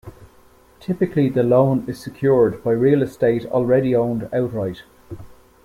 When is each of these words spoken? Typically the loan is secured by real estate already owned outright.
Typically 0.79 1.29
the 1.29 1.43
loan 1.43 1.85
is 1.87 1.99
secured 1.99 2.63
by 2.63 2.71
real 2.71 3.03
estate 3.03 3.45
already 3.45 3.95
owned 3.95 4.27
outright. 4.33 4.81